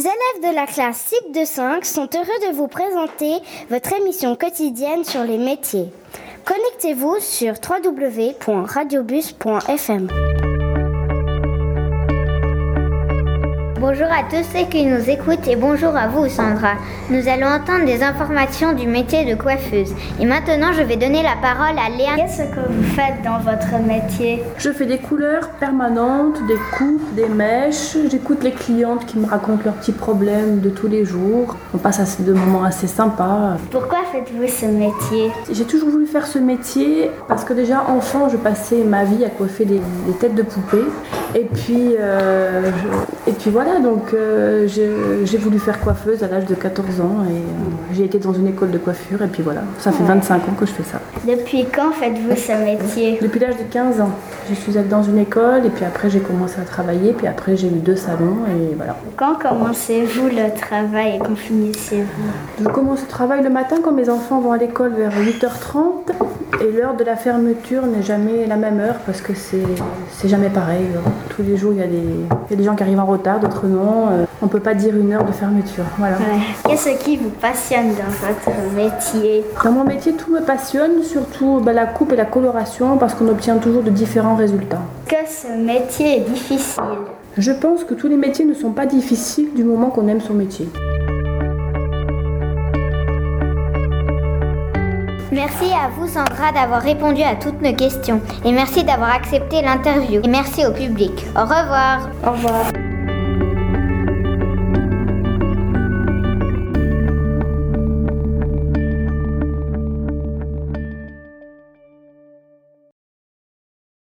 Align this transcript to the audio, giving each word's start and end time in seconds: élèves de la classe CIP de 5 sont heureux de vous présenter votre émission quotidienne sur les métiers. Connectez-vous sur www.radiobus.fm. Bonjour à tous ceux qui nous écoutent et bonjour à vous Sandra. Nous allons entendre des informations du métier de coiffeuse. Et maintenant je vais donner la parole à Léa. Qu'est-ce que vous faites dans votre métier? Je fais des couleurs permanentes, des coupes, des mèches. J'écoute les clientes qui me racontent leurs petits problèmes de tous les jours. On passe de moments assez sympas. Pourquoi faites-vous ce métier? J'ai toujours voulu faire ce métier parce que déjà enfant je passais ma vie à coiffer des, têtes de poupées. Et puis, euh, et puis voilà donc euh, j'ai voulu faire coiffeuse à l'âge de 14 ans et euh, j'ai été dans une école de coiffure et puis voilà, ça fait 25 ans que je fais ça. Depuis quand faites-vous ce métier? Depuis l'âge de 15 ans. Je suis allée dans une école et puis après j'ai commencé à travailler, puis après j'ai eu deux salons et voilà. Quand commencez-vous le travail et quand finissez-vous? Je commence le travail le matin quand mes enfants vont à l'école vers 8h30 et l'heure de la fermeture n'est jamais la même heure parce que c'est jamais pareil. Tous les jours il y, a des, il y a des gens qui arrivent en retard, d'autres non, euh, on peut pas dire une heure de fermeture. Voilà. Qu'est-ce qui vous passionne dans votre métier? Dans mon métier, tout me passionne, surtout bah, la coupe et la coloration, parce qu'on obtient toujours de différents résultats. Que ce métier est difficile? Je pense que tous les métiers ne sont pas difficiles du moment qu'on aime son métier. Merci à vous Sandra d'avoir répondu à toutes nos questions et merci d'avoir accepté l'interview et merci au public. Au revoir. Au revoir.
élèves 0.00 0.50
de 0.50 0.54
la 0.54 0.66
classe 0.66 1.06
CIP 1.06 1.32
de 1.32 1.44
5 1.44 1.84
sont 1.84 2.08
heureux 2.14 2.50
de 2.50 2.54
vous 2.54 2.68
présenter 2.68 3.32
votre 3.70 3.92
émission 3.92 4.36
quotidienne 4.36 5.04
sur 5.04 5.22
les 5.22 5.38
métiers. 5.38 5.90
Connectez-vous 6.44 7.16
sur 7.20 7.54
www.radiobus.fm. 7.54 10.35
Bonjour 13.88 14.06
à 14.06 14.24
tous 14.28 14.44
ceux 14.52 14.66
qui 14.66 14.84
nous 14.84 15.08
écoutent 15.08 15.46
et 15.46 15.54
bonjour 15.54 15.94
à 15.94 16.08
vous 16.08 16.28
Sandra. 16.28 16.72
Nous 17.08 17.28
allons 17.28 17.46
entendre 17.46 17.84
des 17.86 18.02
informations 18.02 18.72
du 18.72 18.88
métier 18.88 19.24
de 19.24 19.40
coiffeuse. 19.40 19.94
Et 20.20 20.26
maintenant 20.26 20.72
je 20.72 20.82
vais 20.82 20.96
donner 20.96 21.22
la 21.22 21.36
parole 21.40 21.78
à 21.78 21.88
Léa. 21.88 22.16
Qu'est-ce 22.16 22.50
que 22.50 22.68
vous 22.68 22.82
faites 22.82 23.22
dans 23.22 23.38
votre 23.38 23.80
métier? 23.86 24.42
Je 24.58 24.72
fais 24.72 24.86
des 24.86 24.98
couleurs 24.98 25.50
permanentes, 25.60 26.44
des 26.48 26.58
coupes, 26.76 27.14
des 27.14 27.28
mèches. 27.28 27.96
J'écoute 28.10 28.42
les 28.42 28.50
clientes 28.50 29.06
qui 29.06 29.20
me 29.20 29.26
racontent 29.26 29.62
leurs 29.64 29.74
petits 29.74 29.92
problèmes 29.92 30.58
de 30.58 30.70
tous 30.70 30.88
les 30.88 31.04
jours. 31.04 31.54
On 31.72 31.78
passe 31.78 32.20
de 32.20 32.32
moments 32.32 32.64
assez 32.64 32.88
sympas. 32.88 33.56
Pourquoi 33.70 33.98
faites-vous 34.10 34.48
ce 34.48 34.66
métier? 34.66 35.30
J'ai 35.52 35.64
toujours 35.64 35.90
voulu 35.90 36.06
faire 36.06 36.26
ce 36.26 36.40
métier 36.40 37.12
parce 37.28 37.44
que 37.44 37.52
déjà 37.52 37.84
enfant 37.88 38.28
je 38.28 38.36
passais 38.36 38.82
ma 38.82 39.04
vie 39.04 39.24
à 39.24 39.30
coiffer 39.30 39.64
des, 39.64 39.80
têtes 40.18 40.34
de 40.34 40.42
poupées. 40.42 40.86
Et 41.34 41.44
puis, 41.44 41.96
euh, 41.98 42.70
et 43.26 43.32
puis 43.32 43.50
voilà 43.50 43.78
donc 43.80 44.14
euh, 44.14 44.66
j'ai 44.68 45.38
voulu 45.38 45.58
faire 45.58 45.80
coiffeuse 45.80 46.22
à 46.22 46.28
l'âge 46.28 46.46
de 46.46 46.54
14 46.54 47.00
ans 47.00 47.24
et 47.28 47.32
euh, 47.32 47.94
j'ai 47.94 48.04
été 48.04 48.18
dans 48.18 48.32
une 48.32 48.46
école 48.46 48.70
de 48.70 48.78
coiffure 48.78 49.22
et 49.22 49.26
puis 49.26 49.42
voilà, 49.42 49.62
ça 49.78 49.92
fait 49.92 50.04
25 50.04 50.36
ans 50.36 50.54
que 50.58 50.66
je 50.66 50.72
fais 50.72 50.84
ça. 50.84 51.00
Depuis 51.26 51.66
quand 51.66 51.92
faites-vous 51.92 52.36
ce 52.36 52.52
métier? 52.64 53.18
Depuis 53.20 53.40
l'âge 53.40 53.56
de 53.56 53.64
15 53.70 54.00
ans. 54.00 54.10
Je 54.48 54.54
suis 54.54 54.78
allée 54.78 54.88
dans 54.88 55.02
une 55.02 55.18
école 55.18 55.66
et 55.66 55.70
puis 55.70 55.84
après 55.84 56.08
j'ai 56.08 56.20
commencé 56.20 56.60
à 56.60 56.64
travailler, 56.64 57.12
puis 57.12 57.26
après 57.26 57.56
j'ai 57.56 57.66
eu 57.66 57.80
deux 57.80 57.96
salons 57.96 58.38
et 58.48 58.74
voilà. 58.76 58.96
Quand 59.16 59.34
commencez-vous 59.34 60.28
le 60.28 60.58
travail 60.58 61.16
et 61.16 61.18
quand 61.18 61.36
finissez-vous? 61.36 62.62
Je 62.62 62.68
commence 62.68 63.02
le 63.02 63.08
travail 63.08 63.42
le 63.42 63.50
matin 63.50 63.76
quand 63.82 63.92
mes 63.92 64.08
enfants 64.08 64.40
vont 64.40 64.52
à 64.52 64.58
l'école 64.58 64.92
vers 64.92 65.10
8h30 65.10 66.12
et 66.60 66.72
l'heure 66.72 66.94
de 66.96 67.04
la 67.04 67.16
fermeture 67.16 67.86
n'est 67.86 68.02
jamais 68.02 68.46
la 68.46 68.56
même 68.56 68.80
heure 68.80 68.96
parce 69.04 69.20
que 69.20 69.32
c'est 69.34 70.28
jamais 70.28 70.48
pareil. 70.48 70.86
Tous 71.30 71.42
les 71.42 71.56
jours 71.56 71.72
il 71.72 71.78
y, 71.78 71.82
a 71.82 71.86
des, 71.86 71.96
il 71.96 72.50
y 72.50 72.54
a 72.54 72.56
des 72.56 72.64
gens 72.64 72.74
qui 72.74 72.82
arrivent 72.82 73.00
en 73.00 73.06
retard, 73.06 73.40
d'autres 73.40 73.66
non, 73.66 74.08
euh, 74.10 74.24
on 74.42 74.48
peut 74.48 74.60
pas 74.60 74.74
dire 74.74 74.96
une 74.96 75.12
heure 75.12 75.24
de 75.24 75.32
fermeture. 75.32 75.84
Voilà. 75.98 76.16
Qu'est-ce 76.66 76.90
qui 77.02 77.16
vous 77.16 77.30
passionne 77.30 77.88
dans 77.88 78.26
votre 78.26 78.74
métier? 78.74 79.44
Dans 79.62 79.72
mon 79.72 79.84
métier, 79.84 80.12
tout 80.14 80.32
me 80.32 80.40
passionne, 80.40 81.02
surtout 81.02 81.60
bah, 81.62 81.72
la 81.72 81.86
coupe 81.86 82.12
et 82.12 82.16
la 82.16 82.24
coloration, 82.24 82.96
parce 82.96 83.14
qu'on 83.14 83.28
obtient 83.28 83.56
toujours 83.58 83.82
de 83.82 83.90
différents 83.90 84.36
résultats. 84.36 84.82
Que 85.06 85.16
ce 85.26 85.52
métier 85.52 86.18
est 86.18 86.30
difficile? 86.30 86.82
Je 87.36 87.52
pense 87.52 87.84
que 87.84 87.94
tous 87.94 88.08
les 88.08 88.16
métiers 88.16 88.46
ne 88.46 88.54
sont 88.54 88.70
pas 88.70 88.86
difficiles 88.86 89.52
du 89.54 89.62
moment 89.62 89.90
qu'on 89.90 90.08
aime 90.08 90.20
son 90.20 90.34
métier. 90.34 90.68
Merci 95.36 95.66
à 95.66 95.90
vous 95.90 96.08
Sandra 96.08 96.50
d'avoir 96.50 96.80
répondu 96.80 97.20
à 97.20 97.36
toutes 97.36 97.60
nos 97.60 97.74
questions 97.74 98.22
et 98.42 98.52
merci 98.52 98.84
d'avoir 98.84 99.10
accepté 99.10 99.60
l'interview 99.60 100.22
et 100.24 100.28
merci 100.28 100.64
au 100.64 100.72
public. 100.72 101.12
Au 101.36 101.42
revoir. 101.42 102.08
Au 102.26 102.30
revoir. 102.30 102.85